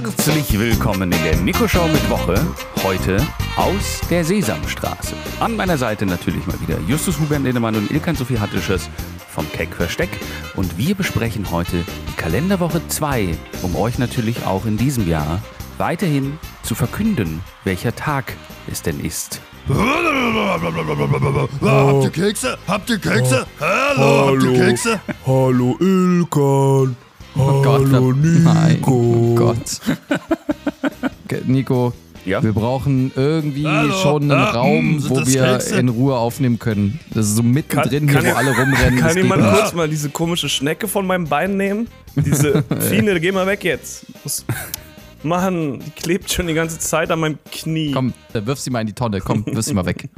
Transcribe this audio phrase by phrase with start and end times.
[0.00, 2.40] Herzlich willkommen in der Nico Show mit Woche.
[2.84, 3.16] Heute
[3.56, 5.16] aus der Sesamstraße.
[5.40, 8.88] An meiner Seite natürlich mal wieder Justus Hubert Lindemann und Ilkan Sophie Hattisches
[9.28, 10.10] vom Keck Versteck.
[10.54, 15.42] Und wir besprechen heute die Kalenderwoche 2, um euch natürlich auch in diesem Jahr
[15.78, 18.34] weiterhin zu verkünden, welcher Tag
[18.70, 19.40] es denn ist.
[21.60, 22.56] Habt ihr Kekse?
[22.68, 23.46] Habt ihr Kekse?
[23.58, 25.00] Hallo, habt ihr Kekse?
[25.26, 27.07] Hallo Ilkan.
[27.38, 28.90] Oh Gott, Hallo Nein, Nico.
[28.92, 29.80] oh Gott.
[31.46, 31.92] Nico,
[32.24, 32.42] Ja?
[32.42, 35.78] wir brauchen irgendwie Hallo, schon einen ah, Raum, sind wo wir Kekse?
[35.78, 36.98] in Ruhe aufnehmen können.
[37.14, 38.98] Das ist so mittendrin Kann- hier, wo kann- alle rumrennen.
[39.00, 39.52] Kann jemand nicht.
[39.54, 41.88] kurz mal diese komische Schnecke von meinem Bein nehmen?
[42.16, 44.06] Diese Fine, geh mal weg jetzt.
[44.24, 44.44] Was-
[45.22, 47.90] Mann, die klebt schon die ganze Zeit an meinem Knie.
[47.92, 49.20] Komm, äh, wirf sie mal in die Tonne.
[49.20, 50.08] Komm, wirf sie mal weg.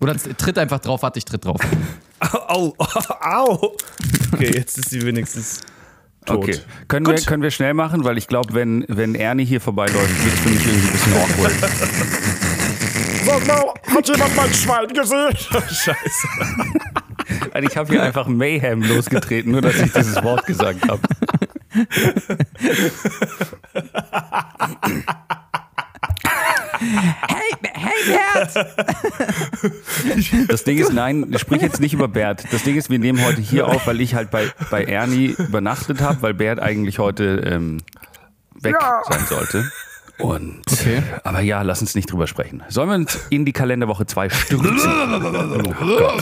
[0.00, 1.60] Oder tritt einfach drauf, warte, ich tritt drauf.
[2.20, 2.86] Au, au,
[3.20, 3.72] au.
[4.32, 5.60] Okay, jetzt ist sie wenigstens
[6.24, 6.38] tot.
[6.38, 6.58] Okay.
[6.88, 10.34] Können wir, können wir schnell machen, weil ich glaube, wenn, wenn Ernie hier vorbeiläuft, wird
[10.34, 11.52] es für mich irgendwie ein bisschen awkward.
[13.24, 15.36] Sag mal, hat jemand mein Schwein gesehen?
[15.70, 16.28] Scheiße.
[17.52, 21.00] Also ich habe hier einfach Mayhem losgetreten, nur dass ich dieses Wort gesagt habe.
[26.82, 28.66] Hey, hey, Bert!
[30.48, 32.44] Das Ding ist, nein, sprich jetzt nicht über Bert.
[32.50, 36.00] Das Ding ist, wir nehmen heute hier auf, weil ich halt bei, bei Ernie übernachtet
[36.00, 37.78] habe, weil Bert eigentlich heute ähm,
[38.60, 38.76] weg
[39.08, 39.70] sein sollte.
[40.18, 41.02] Und, Okay.
[41.24, 42.62] aber ja, lass uns nicht drüber sprechen.
[42.68, 44.92] Sollen wir uns in die Kalenderwoche 2 stürzen?
[45.84, 46.12] Oh.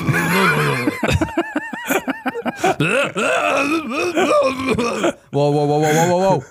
[5.32, 6.44] Wow, wow, wow, wow, wow, wow, wow.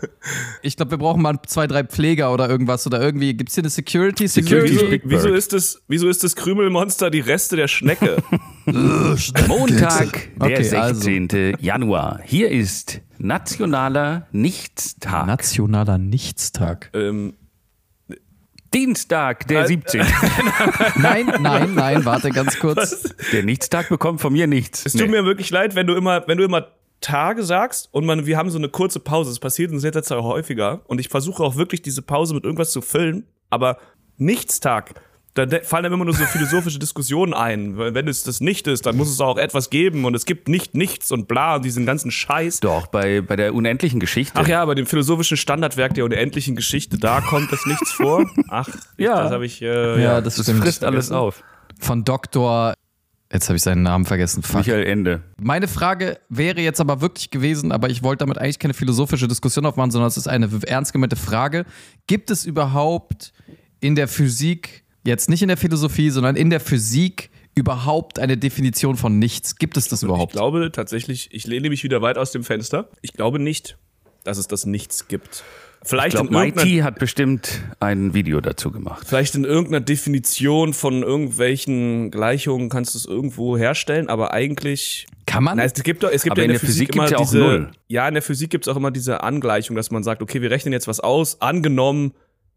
[0.61, 2.85] Ich glaube, wir brauchen mal zwei, drei Pfleger oder irgendwas.
[2.87, 4.27] Oder irgendwie, gibt es hier eine Security?
[4.27, 5.01] Security?
[5.03, 8.17] Wieso, wieso, ist das, wieso ist das Krümelmonster die Reste der Schnecke?
[8.65, 11.01] Montag, der Okay, also.
[11.01, 11.57] 16.
[11.59, 12.19] Januar.
[12.23, 15.27] Hier ist Nationaler Nichtstag.
[15.27, 16.89] Nationaler Nichtstag.
[16.93, 17.33] ähm,
[18.73, 20.05] Dienstag, der 17.
[20.97, 23.15] Nein, nein, nein, warte ganz kurz.
[23.31, 24.85] Der Nichtstag bekommt von mir nichts.
[24.85, 25.07] Es tut Nee.
[25.07, 26.67] mir wirklich leid, wenn du immer, wenn du immer
[27.01, 29.31] Tage sagst und man, wir haben so eine kurze Pause.
[29.31, 30.81] Das passiert in letzter Zeit häufiger.
[30.85, 33.77] Und ich versuche auch wirklich diese Pause mit irgendwas zu füllen, aber
[34.17, 35.01] Nichtstag.
[35.39, 37.77] Da de- fallen einem immer nur so philosophische Diskussionen ein.
[37.77, 40.49] Weil Wenn es das nicht ist, dann muss es auch etwas geben und es gibt
[40.49, 42.59] nicht nichts und bla und diesen ganzen Scheiß.
[42.59, 44.33] Doch, bei, bei der unendlichen Geschichte.
[44.37, 48.29] Ach ja, bei dem philosophischen Standardwerk der unendlichen Geschichte, da kommt das nichts vor.
[48.49, 48.67] Ach,
[48.97, 49.23] Ja.
[49.23, 49.61] das habe ich.
[49.61, 51.41] Äh, Ja, das, Das frisst alles auf.
[51.79, 52.73] Von Doktor.
[53.31, 54.43] Jetzt habe ich seinen Namen vergessen.
[54.43, 54.57] Fuck.
[54.65, 55.21] Michael Ende.
[55.39, 59.65] Meine Frage wäre jetzt aber wirklich gewesen, aber ich wollte damit eigentlich keine philosophische Diskussion
[59.65, 61.65] aufmachen, sondern es ist eine ernst gemeinte Frage.
[62.07, 63.31] Gibt es überhaupt
[63.79, 68.95] in der Physik, jetzt nicht in der Philosophie, sondern in der Physik überhaupt eine Definition
[68.95, 69.57] von nichts?
[69.57, 70.31] Gibt es das Ich überhaupt?
[70.31, 72.89] glaube tatsächlich, ich lehne mich wieder weit aus dem Fenster.
[73.01, 73.77] Ich glaube nicht,
[74.23, 75.43] dass es das Nichts gibt.
[75.81, 79.07] Ich Vielleicht, in glaube, irgendeiner, Mighty hat bestimmt ein Video dazu gemacht.
[79.07, 85.07] vielleicht in irgendeiner Definition von irgendwelchen Gleichungen kannst du es irgendwo herstellen, aber eigentlich.
[85.25, 85.57] Kann man?
[85.57, 87.09] Na, es gibt doch, es gibt Aber ja in in der der Physik, Physik immer
[87.09, 87.37] ja auch diese.
[87.37, 87.71] Null.
[87.87, 90.51] Ja, in der Physik gibt es auch immer diese Angleichung, dass man sagt, okay, wir
[90.51, 92.13] rechnen jetzt was aus, angenommen,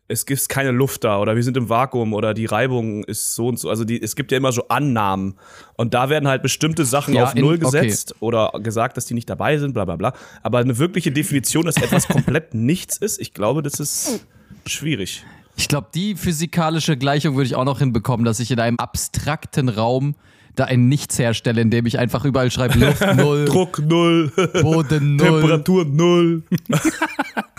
[0.08, 3.46] es gibt keine Luft da oder wir sind im Vakuum oder die Reibung ist so
[3.48, 3.70] und so.
[3.70, 5.34] Also die, es gibt ja immer so Annahmen.
[5.76, 7.64] Und da werden halt bestimmte Sachen Ja, auf in- Null okay.
[7.64, 10.12] gesetzt oder gesagt, dass die nicht dabei sind, bla bla bla.
[10.42, 14.26] Aber eine wirkliche Definition, dass etwas komplett nichts ist, ich glaube, das ist
[14.66, 15.24] schwierig.
[15.56, 19.68] Ich glaube, die physikalische Gleichung würde ich auch noch hinbekommen, dass ich in einem abstrakten
[19.68, 20.14] Raum
[20.56, 24.30] da ein Nichts herstelle, indem ich einfach überall schreibe Luft null, Druck null,
[24.60, 25.40] Boden null.
[25.40, 26.42] Temperatur null.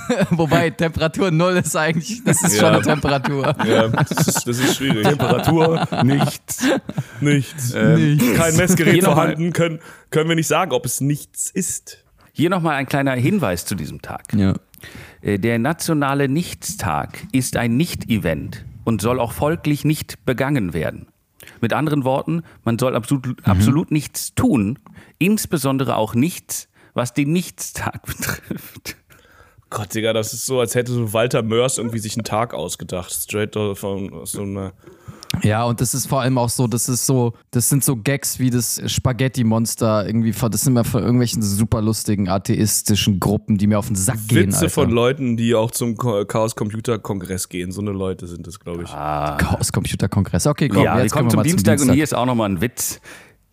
[0.31, 2.71] Wobei Temperatur null ist eigentlich, das ist schon Ja.
[2.73, 3.55] eine Temperatur.
[3.65, 5.07] Ja, das ist, das ist schwierig.
[5.07, 6.65] Temperatur, nichts.
[7.21, 7.73] Nichts.
[7.73, 8.33] Nichts.
[8.37, 12.03] Kein Messgerät Hier vorhanden, können, können wir nicht sagen, ob es nichts ist.
[12.33, 14.33] Hier nochmal ein kleiner Hinweis zu diesem Tag.
[14.35, 14.55] Ja.
[15.21, 21.07] Äh, Der nationale Nichtstag ist ein Nicht-Event und soll auch folglich nicht begangen werden.
[21.61, 24.79] Mit anderen Worten, man soll absolut, absolut nichts tun,
[25.19, 28.92] insbesondere auch nichts, was den Nichtstag betrifft.
[29.83, 33.12] Gott, Digga, das ist so, als hätte so Walter Mörs irgendwie sich einen Tag ausgedacht.
[33.12, 34.74] Straight von so einer.
[35.41, 38.38] Ja, und das ist vor allem auch so, das ist so, das sind so Gags
[38.38, 43.65] wie das Spaghetti-Monster irgendwie, von- das sind immer von irgendwelchen super lustigen atheistischen Gruppen, die
[43.65, 44.47] mir auf den Sack gehen.
[44.47, 47.71] Witze von Leuten, die auch zum Ko- Chaos Computer Kongress gehen.
[47.71, 48.89] So eine Leute sind das, glaube ich.
[48.89, 50.45] Chaos Computer Kongress.
[50.45, 52.50] Okay, komm, ja, jetzt kommen wir zum mal Dienstag, zum und hier ist auch nochmal
[52.50, 53.01] ein Witz.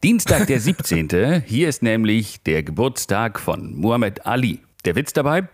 [0.02, 1.42] Dienstag, der 17.
[1.46, 4.60] Hier ist nämlich der Geburtstag von Muhammad Ali.
[4.84, 5.48] Der Witz dabei,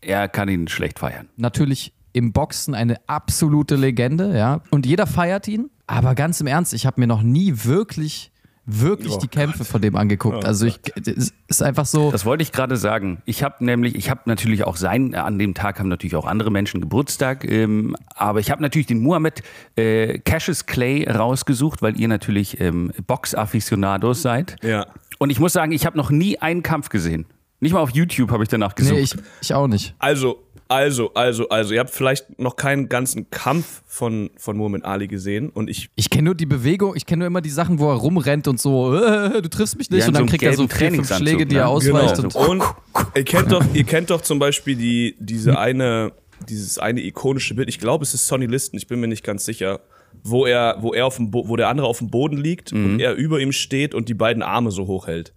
[0.00, 1.28] er kann ihn schlecht feiern.
[1.36, 4.60] Natürlich im Boxen eine absolute Legende, ja.
[4.70, 5.70] Und jeder feiert ihn.
[5.86, 8.30] Aber ganz im Ernst, ich habe mir noch nie wirklich,
[8.64, 10.44] wirklich Oh die Kämpfe von dem angeguckt.
[10.44, 12.10] also ich, es ist einfach so.
[12.10, 13.22] Das wollte ich gerade sagen.
[13.24, 16.50] Ich habe nämlich, ich habe natürlich auch sein, an dem Tag haben natürlich auch andere
[16.50, 19.42] Menschen Geburtstag, ähm, aber ich habe natürlich den Muhammad
[19.76, 24.56] äh, Cassius Clay rausgesucht, weil ihr natürlich ähm, Box-Aficionados seid.
[24.62, 24.86] Ja.
[25.18, 27.26] Und ich muss sagen, ich habe noch nie einen Kampf gesehen.
[27.60, 28.94] Nicht mal auf YouTube habe ich danach gesucht.
[28.94, 29.94] nee, ich, ich auch nicht.
[29.98, 35.08] Also, also, also, also, ihr habt vielleicht noch keinen ganzen Kampf von, von Muhammad Ali
[35.08, 37.90] gesehen und ich Ich kenne nur die Bewegung, ich kenne nur immer die Sachen, wo
[37.90, 40.52] er rumrennt und so, äh, du triffst mich nicht Ja, und dann so kriegt er
[40.54, 41.62] so vier, fünf Schläge, die ne?
[41.62, 42.16] er ausweicht.
[42.16, 42.48] Genau.
[42.50, 42.74] Und, Und
[43.16, 46.12] ihr kennt doch, ihr kennt doch zum Beispiel die, diese eine,
[46.48, 47.68] dieses eine ikonische Bild.
[47.68, 48.78] Ich glaube, es ist Sonny Liston.
[48.78, 49.80] Ich bin mir nicht ganz sicher,
[50.22, 52.84] wo er, wo er auf dem, Bo wo der andere auf dem Boden liegt Mhm.
[52.84, 55.34] und er über ihm steht und die beiden Arme so hochhält.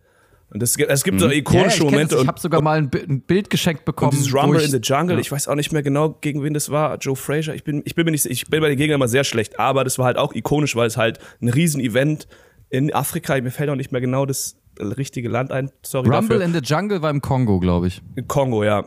[0.53, 1.31] Und das, es gibt so Mhm.
[1.31, 2.21] ja, ja, ikonische ich kenn Momente das.
[2.23, 4.11] Ich habe sogar mal ein, ein Bild geschenkt bekommen.
[4.11, 5.19] und dieses Rumble ich, in the Jungle.
[5.19, 6.97] Ich weiß auch nicht mehr genau, gegen wen das war.
[6.97, 7.55] Joe Frazier.
[7.55, 9.59] Ich bin, ich bin mir nicht, ich bin bei den Gegnern immer sehr schlecht.
[9.59, 12.27] Aber das war halt auch ikonisch, weil es halt ein Riesen-Event
[12.69, 13.39] in Afrika.
[13.41, 15.71] Mir fällt auch nicht mehr genau das richtige Land ein.
[15.81, 16.45] Sorry Rumble dafür.
[16.45, 18.01] in the Jungle war im Kongo, glaube ich.
[18.27, 18.85] Kongo, ja.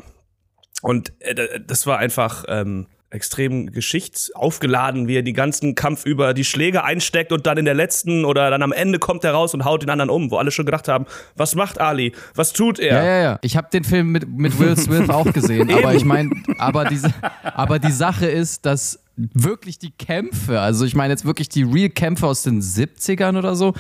[0.83, 2.87] Und äh, das war einfach ähm,
[3.17, 7.75] extrem geschichtsaufgeladen, wie er die ganzen Kampf über die Schläge einsteckt und dann in der
[7.75, 10.51] letzten oder dann am Ende kommt er raus und haut den anderen um, wo alle
[10.51, 12.13] schon gedacht haben, was macht Ali?
[12.35, 12.97] Was tut er?
[12.97, 13.39] Ja, ja, ja.
[13.43, 17.13] Ich habe den Film mit, mit Will Smith auch gesehen, aber ich meine, aber diese,
[17.43, 22.27] aber die Sache ist, dass wirklich die Kämpfe, also ich meine jetzt wirklich die Real-Kämpfe
[22.27, 23.73] aus den 70ern oder so,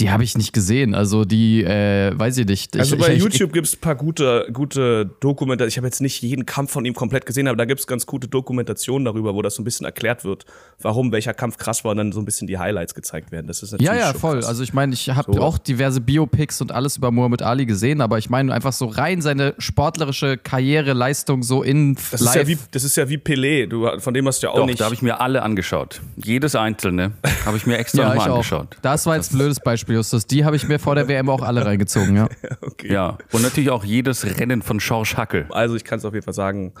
[0.00, 0.94] die habe ich nicht gesehen.
[0.94, 2.76] Also die, äh, weiß ich nicht.
[2.78, 5.68] Also ich, bei ich, YouTube gibt es ein paar gute, gute Dokumentationen.
[5.70, 8.04] Ich habe jetzt nicht jeden Kampf von ihm komplett gesehen, aber da gibt es ganz
[8.06, 10.44] gute Dokumentationen darüber, wo das so ein bisschen erklärt wird,
[10.80, 13.46] warum welcher Kampf krass war und dann so ein bisschen die Highlights gezeigt werden.
[13.46, 14.36] Das ist natürlich Ja, ja, voll.
[14.40, 14.46] Krass.
[14.46, 15.40] Also ich meine, ich habe So.
[15.40, 19.22] auch diverse Biopics und alles über Muhammad Ali gesehen, aber ich meine einfach so rein
[19.22, 22.26] seine sportlerische Karriere, Leistung so in das live.
[22.28, 23.66] ist ja wie das ist ja wie Pelé.
[23.66, 24.81] Du, von dem hast du ja auch Doch, nicht.
[24.82, 26.02] Da habe ich mir alle angeschaut.
[26.16, 27.12] Jedes einzelne
[27.46, 28.34] habe ich mir extra ja, nochmal auch.
[28.34, 28.76] angeschaut.
[28.82, 30.26] Das war jetzt ein blödes Beispiel, Justus.
[30.26, 32.28] Die habe ich mir vor der WM auch alle reingezogen, ja.
[32.62, 32.92] okay.
[32.92, 35.46] Ja, und natürlich auch jedes Rennen von Schorsch Hackel.
[35.50, 36.72] Also ich kann es auf jeden Fall sagen,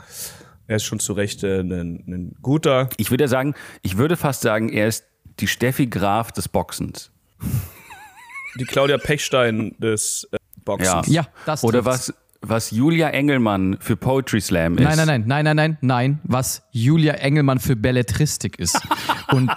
[0.66, 2.88] er ist schon zu Recht äh, ein, ein guter.
[2.96, 5.04] Ich würde ja sagen, ich würde fast sagen, er ist
[5.38, 7.12] die Steffi Graf des Boxens.
[8.58, 11.06] Die Claudia Pechstein des äh, Boxens.
[11.06, 14.84] Ja, das Oder was, was Julia Engelmann für Poetry Slam ist.
[14.84, 18.80] Nein, nein, nein, nein, nein, nein, nein, was Julia Engelmann für Belletristik ist.
[19.32, 19.50] Und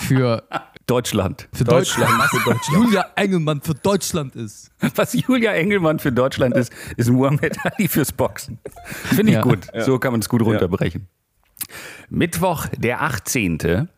[0.00, 0.44] für,
[0.86, 1.48] Deutschland.
[1.52, 2.30] für Deutschland, Deutschland.
[2.30, 2.84] für Deutschland.
[2.84, 4.70] Julia Engelmann für Deutschland ist.
[4.94, 8.58] Was Julia Engelmann für Deutschland ist, ist Muhammad Ali fürs Boxen.
[8.84, 9.42] Finde ich Ja.
[9.42, 9.66] gut.
[9.80, 11.08] So kann man es gut runterbrechen.
[12.10, 13.88] Mittwoch, der 18.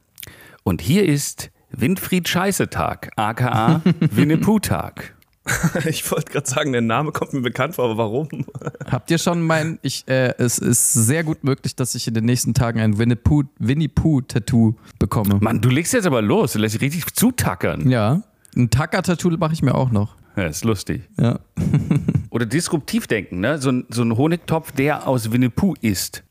[0.63, 5.16] Und hier ist Winfried Scheißetag, aka Winnetou-Tag.
[5.87, 8.29] Ich wollte gerade sagen, der Name kommt mir bekannt vor, aber warum?
[8.91, 12.25] Habt ihr schon mein, ich, äh, es ist sehr gut möglich, dass ich in den
[12.25, 15.39] nächsten Tagen ein Winnie Pooh, Winnie Pooh Tattoo bekomme.
[15.41, 16.53] Mann, du legst jetzt aber los.
[16.55, 17.89] Du lässt dich richtig zutackern.
[17.89, 18.23] Ja.
[18.57, 20.17] Ein Tacker-Tattoo mache ich mir auch noch.
[20.37, 21.03] Ja, ist lustig.
[21.19, 21.39] Ja.
[22.31, 23.59] Oder disruptiv denken, ne?
[23.59, 26.23] So, ein- so ein Honigtopf, der aus Winnetou ist.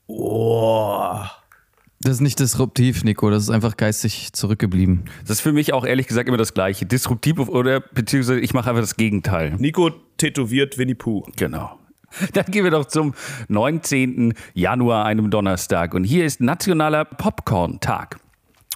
[2.06, 5.06] Das ist nicht disruptiv, Nico, das ist einfach geistig zurückgeblieben.
[5.22, 6.86] Das ist für mich auch ehrlich gesagt immer das Gleiche.
[6.86, 9.56] Disruptiv oder beziehungsweise ich mache einfach das Gegenteil.
[9.58, 11.26] Nico tätowiert Winnie Pooh.
[11.36, 11.80] Genau.
[12.34, 13.16] Dann gehen wir doch zum
[13.48, 14.36] 19.
[14.54, 15.96] Januar, einem Donnerstag.
[15.96, 18.20] Und hier ist Nationaler Popcorn-Tag.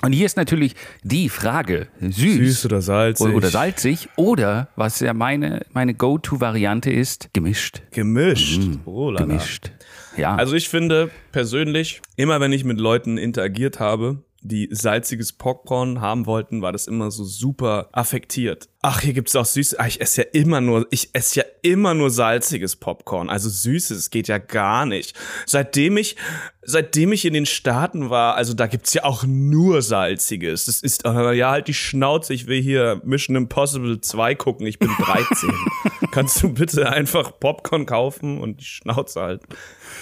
[0.02, 3.26] Und hier ist natürlich die Frage, süß, Süß oder salzig?
[3.26, 7.82] oder, oder salzig oder, was ja meine, meine Go-To-Variante ist, gemischt.
[7.92, 8.62] Gemischt.
[8.86, 9.26] Oh, lala.
[9.26, 9.72] Gemischt.
[10.16, 10.36] Ja.
[10.36, 16.26] Also ich finde persönlich, immer wenn ich mit Leuten interagiert habe, die salziges Popcorn haben
[16.26, 18.70] wollten, war das immer so super affektiert.
[18.82, 19.78] Ach, hier gibt's auch süß.
[19.78, 23.30] Ach, ich esse ja immer nur, ich esse ja immer nur salziges Popcorn.
[23.30, 25.18] Also süßes geht ja gar nicht.
[25.46, 26.16] Seitdem ich,
[26.62, 30.66] seitdem ich in den Staaten war, also da gibt's ja auch nur salziges.
[30.66, 32.34] Das ist, äh, ja halt die Schnauze.
[32.34, 34.66] Ich will hier Mission Impossible 2 gucken.
[34.66, 35.50] Ich bin 13.
[36.12, 39.46] Kannst du bitte einfach Popcorn kaufen und die Schnauze halten?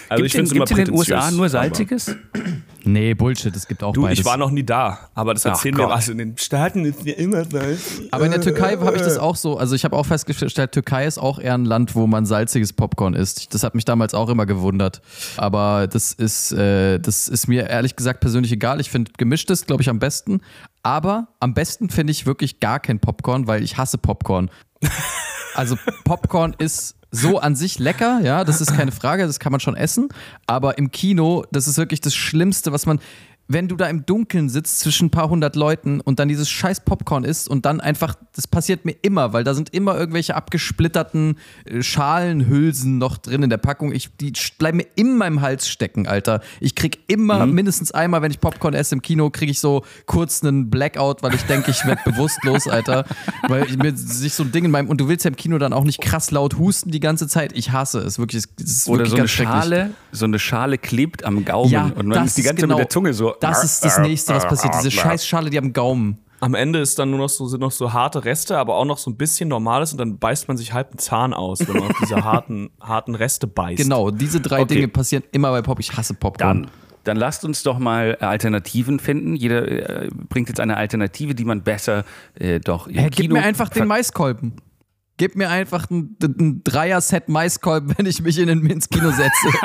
[0.07, 2.15] Also Gibt ich finde es in, immer gibt's in den USA nur salziges?
[2.83, 4.19] Nee, Bullshit, es gibt auch Du, beides.
[4.19, 5.91] ich war noch nie da, aber das Ach erzählen mir Gott.
[5.91, 6.07] was.
[6.07, 8.01] In den Staaten ist ja immer Salz.
[8.11, 11.05] Aber in der Türkei habe ich das auch so, also ich habe auch festgestellt, Türkei
[11.05, 13.53] ist auch eher ein Land, wo man salziges Popcorn isst.
[13.53, 15.01] Das hat mich damals auch immer gewundert.
[15.37, 18.79] Aber das ist, äh, das ist mir ehrlich gesagt persönlich egal.
[18.79, 20.41] Ich finde gemischtes, glaube ich, am besten.
[20.83, 24.49] Aber am besten finde ich wirklich gar kein Popcorn, weil ich hasse Popcorn.
[25.55, 29.59] Also Popcorn ist so an sich lecker, ja, das ist keine Frage, das kann man
[29.59, 30.09] schon essen.
[30.45, 32.99] Aber im Kino, das ist wirklich das Schlimmste, was man.
[33.47, 36.81] Wenn du da im Dunkeln sitzt zwischen ein paar hundert Leuten und dann dieses scheiß
[36.81, 41.37] Popcorn isst und dann einfach, das passiert mir immer, weil da sind immer irgendwelche abgesplitterten
[41.65, 43.93] äh, Schalenhülsen noch drin in der Packung.
[43.93, 46.41] Ich, die bleiben mir in meinem Hals stecken, Alter.
[46.59, 50.43] Ich krieg immer, mindestens einmal, wenn ich Popcorn esse im Kino, kriege ich so kurz
[50.43, 53.05] einen Blackout, weil ich denke, ich werde bewusstlos, Alter.
[53.47, 55.57] Weil ich mir sich so ein Ding in meinem, und du willst ja im Kino
[55.57, 57.53] dann auch nicht krass laut husten die ganze Zeit.
[57.55, 58.43] Ich hasse es, wirklich.
[58.59, 59.27] Es ist Oder wirklich so eine.
[59.27, 62.69] Schale, so eine Schale klebt am Gaumen Ja, und man ist die ganze Zeit mit
[62.69, 63.36] genau- der Zunge so.
[63.39, 64.73] Das ist das nächste, was passiert.
[64.75, 66.19] Diese Scheißschale, die am Gaumen.
[66.39, 68.99] Am Ende ist dann nur noch so, sind noch so harte Reste, aber auch noch
[68.99, 71.89] so ein bisschen Normales und dann beißt man sich halb einen Zahn aus, wenn man
[71.89, 73.81] auf diese harten, harten Reste beißt.
[73.81, 74.75] Genau, diese drei Okay.
[74.75, 75.79] Dinge passieren immer bei Pop.
[75.79, 76.63] Ich hasse Popcorn.
[76.63, 76.71] Dann,
[77.05, 79.35] dann lasst uns doch mal Alternativen finden.
[79.35, 79.67] Jeder
[80.03, 83.69] äh, bringt jetzt eine Alternative, die man besser äh, doch im gib Kino mir einfach
[83.69, 84.53] den Maiskolben.
[85.17, 89.31] Gib mir einfach ein, ein Dreier-Set Maiskolben, wenn ich mich in den, ins Kino setze.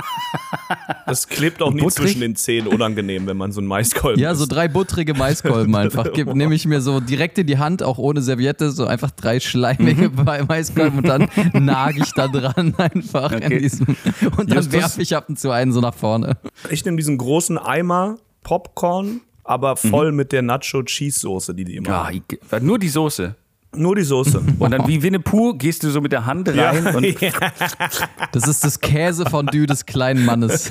[1.06, 4.44] Das klebt auch nie zwischen den Zähnen unangenehm, wenn man so einen Maiskolben ja, so
[4.44, 4.52] isst.
[4.52, 6.06] drei buttrige Maiskolben einfach.
[6.14, 9.38] Gib, nehme ich mir so direkt in die Hand, auch ohne Serviette, so einfach drei
[9.40, 10.46] schleimige Mhm.
[10.48, 13.58] Maiskolben und dann nage ich da dran einfach in Okay.
[13.58, 13.96] diesem.
[14.38, 16.38] Und dann werfe ich ab und zu einen so nach vorne.
[16.70, 22.06] Ich nehme diesen großen Eimer Popcorn, aber voll mit der Nacho-Cheese-Soße, die die immer Ah,
[22.06, 22.22] haben.
[22.30, 23.34] ich- nur die Soße.
[23.74, 24.42] Nur die Soße.
[24.58, 27.06] Und dann wie Winnetou gehst du so mit der Hand rein und
[28.32, 30.70] Das ist das Käsefondue des kleinen Mannes.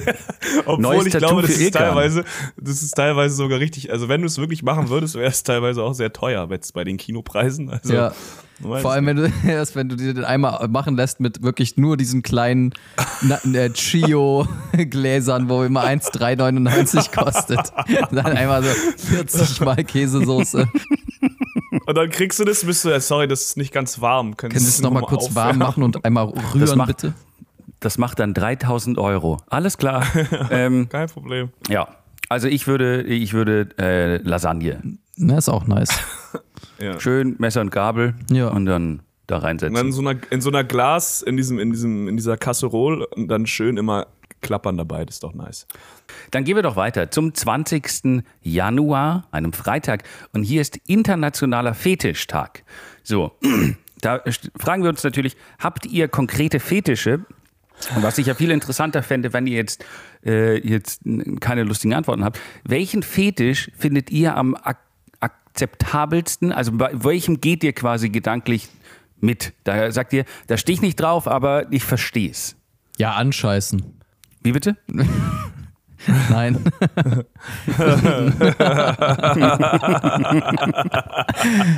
[0.66, 2.24] Obwohl Neues ich Tattoo glaube, das ist, teilweise,
[2.60, 3.90] das ist teilweise sogar richtig.
[3.90, 6.84] Also, wenn du es wirklich machen würdest, wäre es teilweise auch sehr teuer jetzt bei
[6.84, 7.70] den Kinopreisen.
[7.70, 8.12] Also, Ja.
[8.62, 11.98] Vor allem, wenn du erst, wenn du dir den einmal machen lässt mit wirklich nur
[11.98, 12.72] diesen kleinen
[13.52, 17.60] äh, Chio-Gläsern, wo immer 1,399 kostet.
[18.10, 20.66] Dann einmal so 40 Mal Käsesoße.
[21.86, 24.36] Und dann kriegst du das, bist du, sorry, das ist nicht ganz warm.
[24.36, 27.14] Können Sie es nochmal kurz warm machen und einmal rühren, macht- bitte?
[27.80, 29.38] das macht dann 3000 Euro.
[29.48, 30.04] Alles klar.
[30.50, 31.50] ähm, Kein Problem.
[31.68, 31.88] ja,
[32.28, 34.82] also ich würde, ich würde äh, Lasagne.
[35.16, 35.90] Na, ist auch nice.
[36.98, 38.48] Schön Messer und Gabel Ja.
[38.48, 39.74] und dann da reinsetzen.
[39.74, 42.36] Und dann in so einer, in so einer Glas, in diesem, in diesem, in dieser
[42.36, 44.06] Kasserole und dann schön immer
[44.40, 45.66] klappern dabei, das ist doch nice.
[46.30, 48.22] Dann gehen wir doch weiter zum 20.
[48.42, 50.04] Januar, einem Freitag.
[50.32, 52.64] Und hier ist Internationaler Fetischtag.
[53.02, 53.32] So,
[54.00, 54.22] da
[54.56, 57.24] fragen wir uns natürlich, habt ihr konkrete Fetische?
[57.94, 59.84] Und was ich ja viel interessanter fände, wenn ihr jetzt,
[60.24, 61.02] äh, jetzt
[61.40, 62.40] keine lustigen Antworten habt.
[62.64, 64.78] Welchen Fetisch findet ihr am ak
[65.20, 66.52] akzeptabelsten?
[66.52, 68.68] Also bei welchem geht ihr quasi gedanklich
[69.20, 69.52] mit?
[69.64, 72.56] Da sagt ihr, da stehe ich nicht drauf, aber ich verstehe es.
[72.98, 73.95] Ja, anscheißen.
[74.46, 74.76] Wie bitte?
[76.30, 76.62] Nein.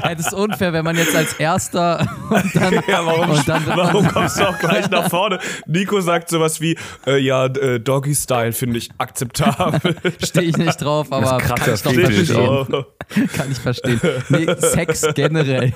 [0.02, 3.66] hey, das ist unfair, wenn man jetzt als Erster und dann, Ja, warum, und dann
[3.68, 5.38] warum kommst du auch gleich nach vorne?
[5.66, 9.96] Nico sagt sowas wie, äh, ja, äh, Doggy-Style finde ich akzeptabel.
[10.22, 12.36] stehe ich nicht drauf, aber krasser kann ich doch verstehen.
[12.36, 12.68] auch.
[13.34, 13.98] Kann ich verstehen.
[14.28, 15.72] Nee, Sex generell.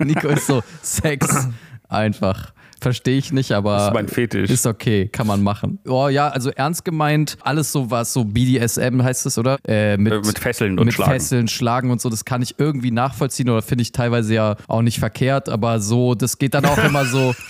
[0.00, 1.48] Nico ist so, Sex
[1.88, 2.52] einfach.
[2.80, 4.50] Verstehe ich nicht, aber Das ist mein Fetisch.
[4.50, 5.78] ist okay, kann man machen.
[5.86, 9.58] Oh ja, also ernst gemeint, alles so was, so BDSM heißt es, oder?
[9.66, 11.12] Äh, mit, Äh, mit Fesseln und mit Schlagen.
[11.12, 14.82] Fesseln, Schlagen und so, das kann ich irgendwie nachvollziehen oder finde ich teilweise ja auch
[14.82, 17.34] nicht verkehrt, aber so, das geht dann auch immer so.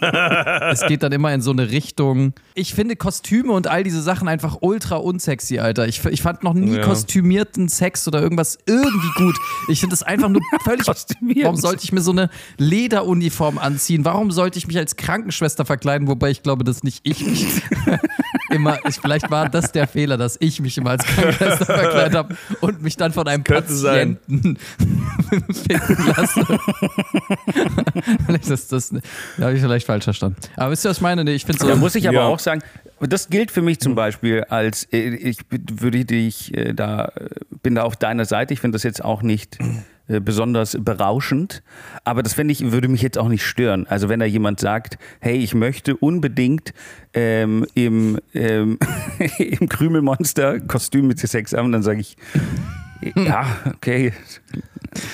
[0.00, 2.32] Es geht dann immer in so eine Richtung.
[2.54, 5.88] Ich finde Kostüme und all diese Sachen einfach ultra unsexy, Alter.
[5.88, 6.82] Ich, ich fand noch nie Ja.
[6.82, 9.36] kostümierten Sex oder irgendwas irgendwie gut.
[9.68, 10.86] Ich finde es einfach nur völlig.
[10.86, 14.04] Kostümierten Warum sollte ich mir so eine Lederuniform anziehen?
[14.04, 16.08] Warum sollte ich mich als Krankenschwester verkleiden?
[16.08, 17.62] Wobei ich glaube, dass nicht ich mich
[18.50, 18.78] immer.
[18.88, 22.82] Ich, vielleicht war das der Fehler, dass ich mich immer als Krankenschwester verkleidet habe und
[22.82, 23.72] mich dann von einem Könnte.
[23.82, 24.56] Patienten
[25.52, 26.40] ficken lasse.
[28.26, 28.90] vielleicht ist das.
[29.36, 30.36] Da habe ich vielleicht falsch verstanden.
[30.56, 31.24] Aber wisst ihr, was ich meine?
[31.24, 31.68] Nee, ich finde so.
[31.68, 32.26] Da muss ich aber Ja.
[32.26, 32.62] auch sagen,
[33.00, 37.28] das gilt für mich zum Beispiel als, äh, ich würde dich äh, da, äh,
[37.62, 38.54] bin da auf deiner Seite.
[38.54, 39.58] Ich finde das jetzt auch nicht
[40.08, 41.62] besonders berauschend,
[42.04, 43.86] aber das finde ich, würde mich jetzt auch nicht stören.
[43.86, 46.72] Also wenn da jemand sagt, hey, ich möchte unbedingt
[47.12, 48.78] ähm, im, ähm,
[49.38, 52.16] im Krümelmonster Kostüm mit Sex haben, dann sage ich,
[53.14, 54.12] ja, okay,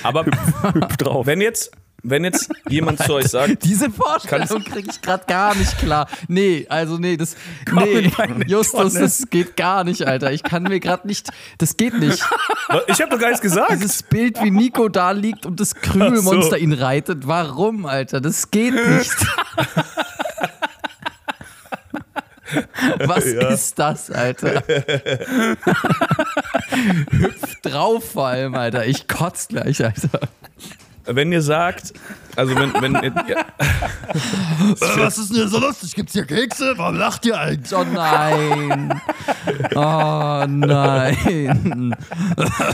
[0.03, 1.25] Aber hüpf drauf.
[1.27, 1.71] wenn jetzt,
[2.05, 6.07] wenn jetzt jemand zu euch sagt, Diese Vorstellung kriege ich gerade gar nicht klar.
[6.27, 7.35] Nee, also nee, das.
[7.67, 8.11] Komm nee,
[8.47, 9.05] Justus, Tonne.
[9.05, 10.31] das geht gar nicht, Alter.
[10.31, 11.29] Ich kann mir gerade nicht.
[11.57, 12.23] Das geht nicht.
[12.87, 13.71] ich habe doch gar nichts gesagt.
[13.71, 16.55] Dieses Bild, wie Nico da liegt und das Krümelmonster so.
[16.57, 17.27] ihn reitet.
[17.27, 18.21] Warum, Alter?
[18.21, 19.15] Das geht nicht.
[23.05, 24.63] Was ist das, Alter?
[27.09, 28.85] Hüpf drauf vor allem, Alter.
[28.85, 30.19] Ich kotz gleich, Alter.
[31.05, 31.93] Wenn ihr sagt,
[32.35, 33.45] Also wenn, wenn ja,
[34.11, 35.93] Äh, was ist denn hier so lustig?
[35.95, 36.73] Gibt's hier Kekse?
[36.77, 37.73] Warum lacht ihr eigentlich?
[37.75, 39.01] Oh nein.
[39.75, 41.95] Oh nein.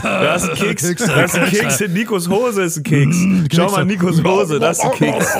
[0.02, 3.16] da ist ein Keks, da ist ein Keks in Nikos Hose ist ein Keks.
[3.54, 5.34] Schau mal, Nikos Hose, das ist ein Keks.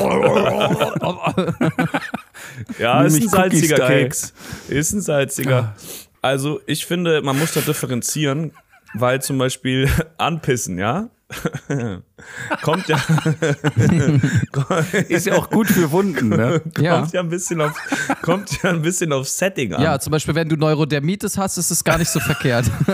[2.78, 3.87] Ja, ist ein salziger.
[3.87, 4.32] Keks.
[4.68, 5.75] Ist ein salziger.
[6.20, 8.52] Also ich finde, man muss da differenzieren,
[8.94, 11.08] weil zum Beispiel anpissen, ja?
[12.62, 12.98] kommt ja
[15.08, 16.62] Ist ja auch gut für Wunden, ne?
[16.78, 17.00] Ja.
[17.00, 17.72] kommt ja ein bisschen auf
[18.22, 19.82] kommt ja ein bisschen auf Setting an.
[19.82, 22.70] Ja, zum Beispiel, wenn du Neurodermitis hast, ist es gar nicht so verkehrt.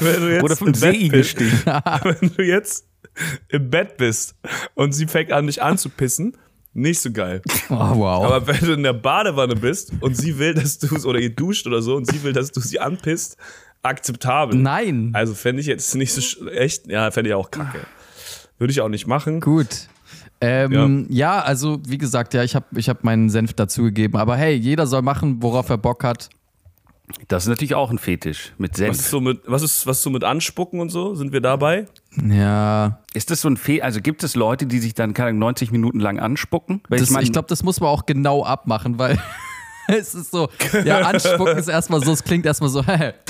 [0.00, 1.66] wenn du jetzt Oder vom im Bett bist, Seeigelstich.
[1.66, 2.86] wenn du jetzt
[3.48, 4.34] im Bett bist
[4.74, 6.36] und sie fängt an dich anzupissen,
[6.76, 7.40] nicht so geil.
[7.70, 8.24] Oh, wow.
[8.26, 11.66] Aber wenn du in der Badewanne bist und sie will, dass du oder ihr duscht
[11.66, 13.38] oder so und sie will, dass du sie anpisst,
[13.86, 14.58] akzeptabel.
[14.58, 15.10] Nein.
[15.14, 17.80] Also fände ich jetzt nicht so echt, ja, fände ich auch kacke.
[18.58, 19.40] Würde ich auch nicht machen.
[19.40, 19.88] Gut.
[20.40, 21.40] Ähm, ja.
[21.40, 24.18] also wie gesagt, ja, ich habe ich hab meinen Senf dazugegeben.
[24.20, 26.28] Aber hey, jeder soll machen, worauf er Bock hat.
[27.28, 28.96] Das ist natürlich auch ein Fetisch mit Was Senf.
[28.96, 31.14] ist so mit, was ist, was ist so mit Anspucken und so?
[31.14, 31.86] Sind wir dabei?
[32.28, 35.40] Ja, Ist das so ein Fe also gibt es Leute, die sich dann keine Ahnung,
[35.40, 36.82] 90 Minuten lang anspucken?
[36.88, 39.18] Weil das, ich, mein, glaube, das muss man auch genau abmachen, weil
[39.98, 40.48] es ist so,
[40.84, 42.84] ja, Anspucken ist erstmal so, es klingt erstmal so,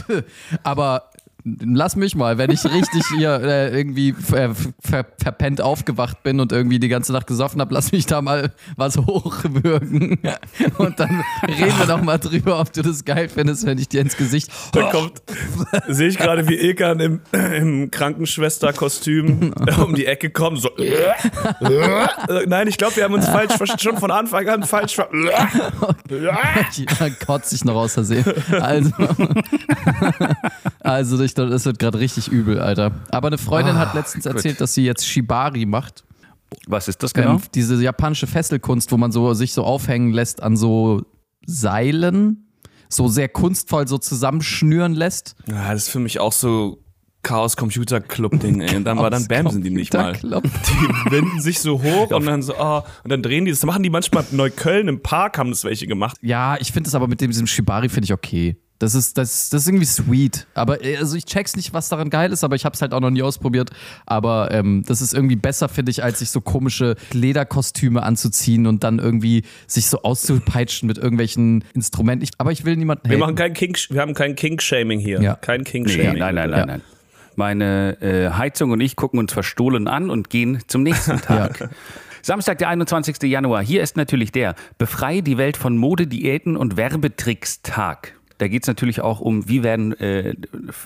[0.62, 1.10] aber
[1.46, 6.50] lass mich mal, wenn ich richtig hier äh, irgendwie ver, ver, verpennt aufgewacht bin und
[6.50, 10.18] irgendwie die ganze Nacht gesoffen habe, lass mich da mal was hochwürgen
[10.78, 14.00] und dann reden wir doch mal drüber, ob du das geil findest, wenn ich dir
[14.00, 15.22] ins Gesicht Da kommt,
[15.88, 20.60] sehe ich gerade, wie Ilkan im, im Krankenschwesterkostüm um die Ecke kommt.
[20.60, 20.70] So.
[20.76, 27.10] Äh, Nein, ich glaube, wir haben uns falsch schon von Anfang an falsch ver Ja,
[27.24, 28.24] kotze ich noch aus Versehen.
[28.50, 28.90] Also,
[30.80, 32.92] also ich, das wird gerade richtig übel, Alter.
[33.10, 34.34] Aber eine Freundin hat letztens gut.
[34.34, 36.04] erzählt, dass sie jetzt Shibari macht.
[36.66, 37.32] was ist das genau?
[37.34, 41.02] Ähm, diese japanische Fesselkunst, wo man so sich so aufhängen lässt an so
[41.46, 42.48] Seilen,
[42.88, 45.36] so sehr kunstvoll so zusammenschnüren lässt.
[45.46, 46.82] Ja, das ist für mich auch so
[47.26, 48.76] Chaos Computer Club Ding, ey.
[48.76, 50.12] Und dann war dann Bam sind die nicht mal.
[50.12, 53.64] Die winden sich so hoch und dann so, oh, und dann drehen die das.
[53.64, 56.16] machen die manchmal in Neukölln im Park, haben das welche gemacht.
[56.22, 58.56] Ja, ich finde es aber mit dem, diesem Shibari finde ich okay.
[58.78, 60.46] Das ist, das, das ist irgendwie sweet.
[60.54, 62.92] Aber äh, also ich check's nicht, was daran geil ist, aber ich habe es halt
[62.92, 63.70] auch noch nie ausprobiert.
[64.04, 68.84] Aber ähm, das ist irgendwie besser, finde ich, als sich so komische Lederkostüme anzuziehen und
[68.84, 72.24] dann irgendwie sich so auszupeitschen mit irgendwelchen Instrumenten.
[72.24, 73.20] Ich, aber ich will niemanden Wir haten.
[73.20, 75.22] machen kein Kink, wir haben kein Kink-Shaming hier.
[75.22, 75.34] Ja.
[75.36, 76.18] Kein Nee, Kink-Shaming.
[76.18, 76.66] nein, nein, nein, Ja.
[76.66, 76.82] nein.
[77.34, 81.68] Meine äh, Heizung und ich gucken uns verstohlen an und gehen zum nächsten Tag.
[82.22, 83.22] Samstag, der 21.
[83.24, 83.62] Januar.
[83.62, 88.14] Hier ist natürlich der Befreie die Welt von Mode, Diäten und Werbetricks-Tag.
[88.38, 90.34] Da geht es natürlich auch um, wie werden äh,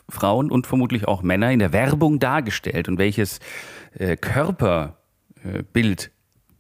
[0.09, 3.41] Frauen und vermutlich auch Männer in der Werbung dargestellt und welches
[3.99, 4.95] äh, Körperbild
[6.07, 6.11] äh,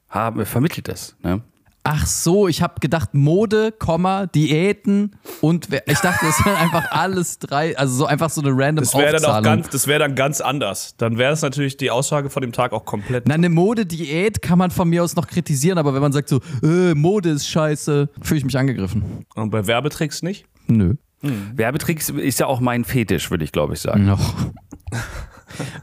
[0.08, 1.16] haben, vermittelt das.
[1.22, 1.42] Ne?
[1.82, 7.38] Ach so, ich habe gedacht Mode, Komma, Diäten und ich dachte, das wären einfach alles
[7.38, 10.14] drei, also so einfach so eine random Das wäre dann auch ganz, das wäre dann
[10.14, 10.94] ganz anders.
[10.98, 13.26] Dann wäre es natürlich die Aussage von dem Tag auch komplett.
[13.26, 16.40] Na, eine Mode-Diät kann man von mir aus noch kritisieren, aber wenn man sagt so,
[16.62, 19.24] äh, Mode ist scheiße, fühle ich mich angegriffen.
[19.34, 20.44] Und bei Werbetricks nicht?
[20.70, 20.94] Nö.
[21.22, 24.06] Werbetricks ist ja auch mein Fetisch, würde ich glaube ich sagen.
[24.06, 24.34] Noch.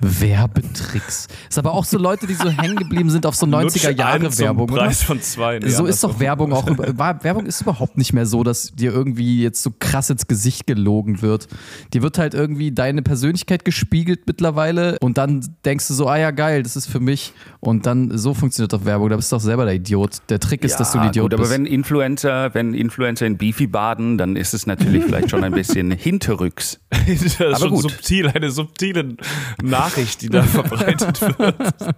[0.01, 1.27] Werbetricks.
[1.49, 4.69] Ist aber auch so Leute, die so hängen geblieben sind auf so 90er Jahre Werbung,
[4.69, 4.84] oder?
[4.84, 5.60] Preis von zwei.
[5.60, 6.65] Nee, So ist doch Werbung auch.
[6.67, 11.21] Werbung ist überhaupt nicht mehr so, dass dir irgendwie jetzt so krass ins Gesicht gelogen
[11.21, 11.47] wird.
[11.93, 16.32] Dir wird halt irgendwie deine Persönlichkeit gespiegelt mittlerweile und dann denkst du so, ah ja,
[16.32, 17.34] geil, das ist für mich.
[17.60, 19.10] Und dann so funktioniert doch Werbung.
[19.10, 20.17] Da bist du doch selber der Idiot.
[20.30, 21.53] Der Trick ist, dass du ein Idiot gut, aber bist.
[21.53, 25.91] wenn Influencer, wenn Influencer in Beefy baden, dann ist es natürlich vielleicht schon ein bisschen
[25.97, 26.80] hinterrücks.
[26.89, 27.82] das ist Aber schon gut.
[27.84, 29.15] subtil, eine subtile
[29.62, 31.96] Nachricht, die da verbreitet wird.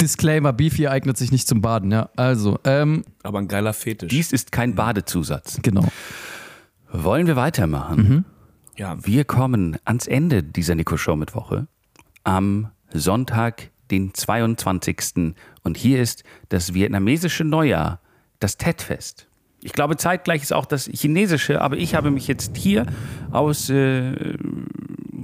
[0.00, 2.08] Disclaimer, Beefy eignet sich nicht zum Baden, ja.
[2.16, 4.10] Also, ähm, Aber ein geiler Fetisch.
[4.10, 5.58] Dies ist kein Badezusatz.
[5.62, 5.86] genau.
[6.90, 8.24] Wollen wir weitermachen?
[8.76, 8.96] ja.
[9.04, 11.66] Wir kommen ans Ende dieser Nico-Show mit Woche
[12.24, 15.34] am Sonntag, den 22.
[15.62, 18.00] Und hier ist das vietnamesische Neujahr,
[18.40, 19.26] das Tet-Fest.
[19.62, 22.86] Ich glaube, zeitgleich ist auch das chinesische, aber ich habe mich jetzt hier
[23.30, 24.36] aus, äh,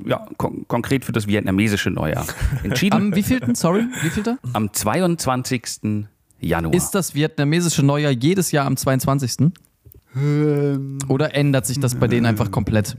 [0.06, 2.24] ja, kon konkret für das vietnamesische Neujahr
[2.62, 2.94] entschieden.
[2.96, 4.38] Am wievielten, sorry, wievielter?
[4.52, 6.06] Am 22.
[6.40, 6.72] Januar.
[6.72, 9.50] Ist das vietnamesische Neujahr jedes Jahr am 22.?
[11.08, 12.96] Oder ändert sich das bei denen einfach komplett?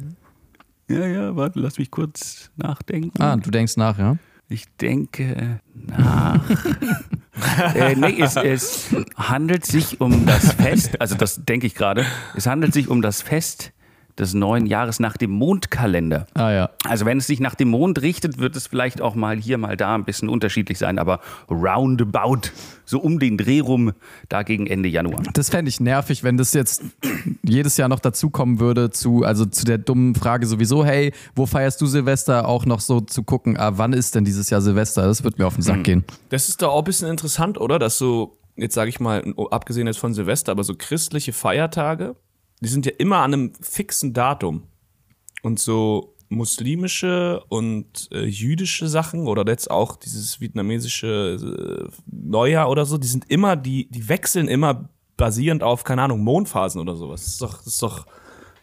[0.89, 3.21] ja, ja, warte, lass mich kurz nachdenken.
[3.21, 4.17] Ah, du denkst nach, ja?
[4.51, 6.41] Ich denke nach.
[7.75, 12.03] äh, nee, es, es handelt sich um das Fest, also das denke ich gerade,
[12.35, 13.73] es handelt sich um das Fest
[14.19, 16.27] des neuen Jahres nach dem Mondkalender.
[16.33, 16.69] Ah ja.
[16.85, 19.77] Also wenn es sich nach dem Mond richtet, wird es vielleicht auch mal hier, mal
[19.77, 22.49] da ein bisschen unterschiedlich sein, aber roundabout,
[22.85, 23.93] so um den Dreh rum,
[24.27, 25.23] da gegen Ende Januar.
[25.33, 26.83] Das fände ich nervig, wenn das jetzt
[27.43, 31.79] jedes Jahr noch dazukommen würde, zu, also zu der dummen Frage sowieso, hey, wo feierst
[31.81, 32.47] du Silvester?
[32.47, 35.03] Auch noch so zu gucken, ah, wann ist denn dieses Jahr Silvester?
[35.03, 36.03] Das wird mir auf den Sack gehen.
[36.29, 37.79] Das ist doch auch ein bisschen interessant, oder?
[37.79, 42.15] Dass so, jetzt sage ich mal, abgesehen jetzt von Silvester, aber so christliche Feiertage,
[42.59, 44.63] die sind ja immer an einem fixen Datum.
[45.41, 52.85] Und so muslimische und äh, jüdische Sachen oder jetzt auch dieses vietnamesische äh, Neujahr oder
[52.85, 57.23] so, die sind immer, die, die wechseln immer basierend auf, keine Ahnung, Mondphasen oder sowas.
[57.23, 58.05] Das ist doch, das ist doch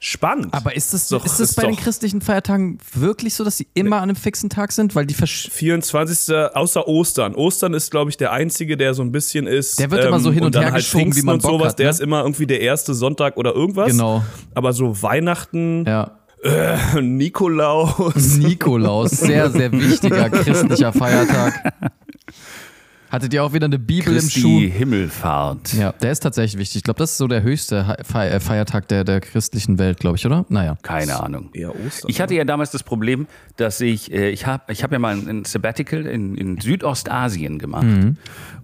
[0.01, 0.53] spannend.
[0.53, 3.67] Aber ist das, Doch, ist das ist bei den christlichen Feiertagen wirklich so, dass sie
[3.75, 4.95] immer an einem fixen Tag sind?
[4.95, 6.35] Weil die versch 24.
[6.55, 7.35] außer Ostern.
[7.35, 9.79] Ostern ist, glaube ich, der einzige, der so ein bisschen ist.
[9.81, 11.43] ähm, Der wird immer so hin und dann her halt geschoben, wie Pfingsten man und
[11.43, 11.69] Bock sowas.
[11.71, 11.91] hat, Der ne?
[11.91, 13.89] ist immer irgendwie der erste Sonntag oder irgendwas.
[13.91, 14.25] Genau.
[14.55, 16.19] Aber so Weihnachten, ja.
[17.01, 18.37] Nikolaus.
[18.37, 21.73] Nikolaus, sehr, sehr wichtiger christlicher Feiertag.
[23.11, 24.59] Hattet ihr auch wieder eine Bibel im Schuh?
[24.61, 25.75] Christi Himmelfahrt.
[25.75, 26.77] Ja, der ist tatsächlich wichtig.
[26.79, 30.27] Ich glaube, das ist so der höchste äh, Feiertag der, der christlichen Welt, glaube ich,
[30.27, 30.45] oder?
[30.49, 30.77] Naja.
[30.83, 31.51] Keine Ahnung.
[31.53, 32.11] Eher Ostern.
[32.11, 35.17] Ich hatte ja damals das Problem, dass ich, äh, ich habe ich hab ja mal
[35.17, 37.87] ein, ein Sabbatical in, in Südostasien gemacht.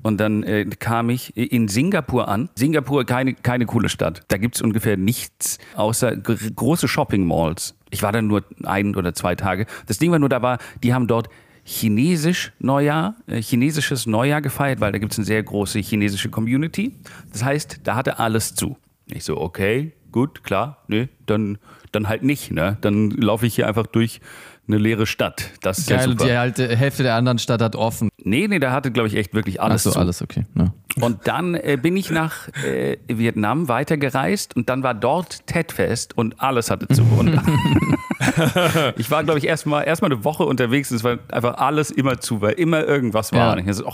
[0.03, 2.49] Und dann äh, kam ich in Singapur an.
[2.57, 4.23] Singapur, keine, keine coole Stadt.
[4.29, 7.75] Da gibt's ungefähr nichts außer gr- große Shopping-Malls.
[7.91, 9.67] Ich war dann nur ein oder zwei Tage.
[9.87, 11.29] Das Ding war nur, da war, die haben dort
[11.65, 16.97] Chinesisch Neujahr, äh, chinesisches Neujahr gefeiert, weil da gibt's eine sehr große chinesische Community.
[17.33, 18.77] Das heißt, da hatte alles zu.
[19.07, 21.59] Ich so, okay, gut, klar, nö, dann,
[21.93, 22.79] dann halt nicht, ne?
[22.81, 24.21] Dann laufe ich hier einfach durch
[24.69, 25.51] eine leere Stadt.
[25.61, 26.31] Das ist ja Geil, und super.
[26.31, 28.09] die halt, Hälfte der anderen Stadt hat offen.
[28.23, 29.99] Nee, nee, da hatte, glaube ich, echt wirklich alles Achso, zu.
[29.99, 30.45] alles okay.
[30.55, 30.73] Ne?
[31.01, 36.41] Und dann äh, bin ich nach äh, Vietnam weitergereist und dann war dort Tet-Fest und
[36.41, 37.03] alles hatte zu.
[37.03, 37.29] Und
[38.97, 41.91] ich war, glaube ich, erstmal erst mal eine Woche unterwegs und es war einfach alles
[41.91, 43.59] immer zu, weil immer irgendwas war.
[43.59, 43.65] Ja.
[43.65, 43.91] Ich so,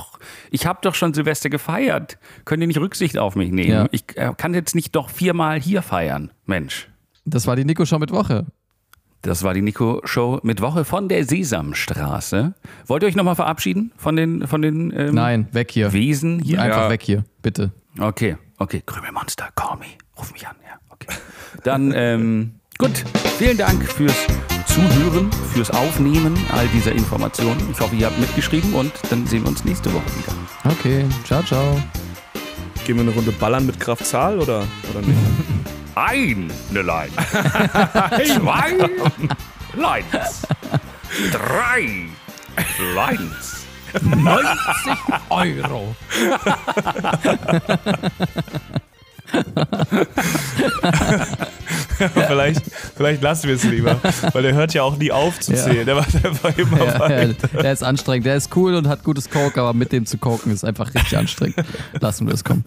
[0.50, 2.18] ich habe doch schon Silvester gefeiert.
[2.44, 3.70] Könnt ihr nicht Rücksicht auf mich nehmen?
[3.70, 3.86] Ja.
[3.90, 6.30] Ich äh, kann jetzt nicht doch viermal hier feiern.
[6.46, 6.88] Mensch.
[7.24, 8.46] Das war die Nico-Show mit Woche.
[9.22, 12.54] Das war die Nico-Show mit Woche von der Sesamstraße.
[12.86, 15.92] Wollt ihr euch nochmal verabschieden von den, von den ähm, Nein, weg hier.
[15.92, 16.62] Wesen hier?
[16.62, 16.90] Einfach Ja.
[16.90, 17.72] weg hier, bitte.
[17.98, 18.82] Okay, okay.
[18.86, 19.86] Krümelmonster, call me.
[20.16, 21.08] Ruf mich an, ja, okay.
[21.64, 23.04] Dann, ähm, gut.
[23.38, 24.26] Vielen Dank fürs
[24.66, 27.68] Zuhören, fürs Aufnehmen all dieser Informationen.
[27.70, 30.34] Ich hoffe, ihr habt mitgeschrieben und dann sehen wir uns nächste Woche wieder.
[30.72, 31.80] Okay, ciao, ciao.
[32.84, 35.16] Gehen wir eine Runde ballern mit Kraft Zahl oder, oder nicht?
[35.94, 37.12] Eine Line.
[38.40, 38.72] Zwei
[39.76, 40.42] Lines.
[41.30, 42.08] Drei
[42.92, 43.66] Lines.
[44.02, 44.98] 90
[45.30, 45.94] Euro.
[52.26, 52.62] vielleicht,
[52.96, 53.96] vielleicht lassen wir es lieber,
[54.32, 55.84] weil der hört ja auch nie auf zu zählen.
[55.86, 57.48] Der macht einfach immer Ja, weiter.
[57.48, 58.26] der ist anstrengend.
[58.26, 61.16] Der ist cool und hat gutes Coke, aber mit dem zu koken ist einfach richtig
[61.16, 61.56] anstrengend.
[62.00, 62.64] Lassen wir es kommen.